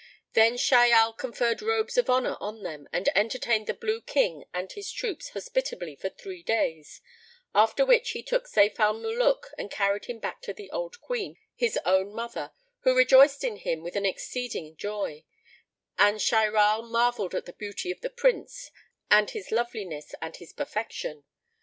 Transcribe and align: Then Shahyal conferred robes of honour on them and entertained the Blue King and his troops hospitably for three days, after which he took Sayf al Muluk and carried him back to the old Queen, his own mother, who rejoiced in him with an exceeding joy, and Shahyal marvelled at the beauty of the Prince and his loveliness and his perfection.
Then 0.33 0.55
Shahyal 0.57 1.15
conferred 1.15 1.61
robes 1.61 1.95
of 1.95 2.09
honour 2.09 2.35
on 2.39 2.63
them 2.63 2.89
and 2.91 3.07
entertained 3.15 3.67
the 3.67 3.75
Blue 3.75 4.01
King 4.01 4.45
and 4.51 4.71
his 4.71 4.91
troops 4.91 5.29
hospitably 5.29 5.95
for 5.95 6.09
three 6.09 6.41
days, 6.41 7.01
after 7.53 7.85
which 7.85 8.09
he 8.09 8.23
took 8.23 8.47
Sayf 8.47 8.79
al 8.79 8.95
Muluk 8.95 9.53
and 9.59 9.69
carried 9.69 10.05
him 10.05 10.17
back 10.17 10.41
to 10.41 10.53
the 10.53 10.71
old 10.71 10.99
Queen, 11.01 11.37
his 11.55 11.77
own 11.85 12.11
mother, 12.15 12.51
who 12.79 12.97
rejoiced 12.97 13.43
in 13.43 13.57
him 13.57 13.83
with 13.83 13.95
an 13.95 14.07
exceeding 14.07 14.75
joy, 14.75 15.23
and 15.99 16.17
Shahyal 16.19 16.81
marvelled 16.81 17.35
at 17.35 17.45
the 17.45 17.53
beauty 17.53 17.91
of 17.91 18.01
the 18.01 18.09
Prince 18.09 18.71
and 19.11 19.29
his 19.29 19.51
loveliness 19.51 20.15
and 20.19 20.35
his 20.35 20.51
perfection. 20.51 21.25